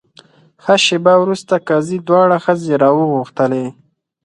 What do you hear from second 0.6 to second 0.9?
ښه